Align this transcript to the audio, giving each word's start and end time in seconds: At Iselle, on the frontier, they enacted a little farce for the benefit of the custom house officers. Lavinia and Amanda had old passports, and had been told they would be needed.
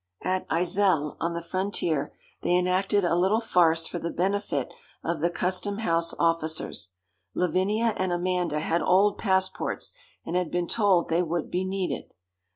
At 0.23 0.47
Iselle, 0.49 1.15
on 1.19 1.35
the 1.35 1.43
frontier, 1.43 2.11
they 2.41 2.55
enacted 2.57 3.05
a 3.05 3.13
little 3.15 3.39
farce 3.39 3.85
for 3.85 3.99
the 3.99 4.09
benefit 4.09 4.73
of 5.03 5.19
the 5.19 5.29
custom 5.29 5.77
house 5.77 6.15
officers. 6.17 6.93
Lavinia 7.35 7.93
and 7.95 8.11
Amanda 8.11 8.59
had 8.61 8.81
old 8.81 9.19
passports, 9.19 9.93
and 10.25 10.35
had 10.35 10.49
been 10.49 10.67
told 10.67 11.09
they 11.09 11.21
would 11.21 11.51
be 11.51 11.63
needed. 11.63 12.11